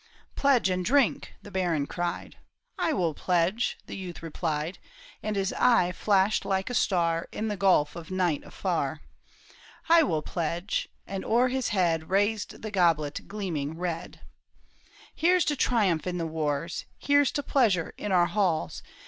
""Pledge 0.35 0.67
and 0.67 0.83
drink!" 0.83 1.33
the 1.43 1.51
baron 1.51 1.85
cried." 1.85 2.37
I 2.79 2.91
will 2.91 3.13
pledge," 3.13 3.77
the 3.85 3.95
youth 3.95 4.23
replied; 4.23 4.79
And 5.21 5.35
his 5.35 5.53
eye 5.53 5.91
flashed 5.91 6.43
like 6.43 6.71
a 6.71 6.73
star 6.73 7.29
In 7.31 7.49
the 7.49 7.55
gulf 7.55 7.95
of 7.95 8.09
night 8.09 8.43
afar." 8.43 9.01
I 9.89 10.01
will 10.01 10.23
pledge;" 10.23 10.89
and 11.05 11.23
o'er 11.23 11.49
his 11.49 11.69
head 11.69 12.09
Raised 12.09 12.63
the 12.63 12.71
goblet 12.71 13.27
gleaming 13.27 13.77
red." 13.77 14.21
Here's 15.21 15.45
to 15.45 15.55
triumph 15.55 16.07
in 16.07 16.17
the 16.17 16.25
wars! 16.25 16.85
Here's 16.97 17.29
to 17.33 17.43
pleasure 17.43 17.93
in 17.95 18.11
our 18.11 18.25
halls 18.25 18.81